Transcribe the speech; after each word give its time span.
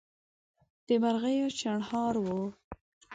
د 0.87 0.89
مرغیو 1.03 1.55
چڼهار 1.59 2.15
وو 2.25 2.41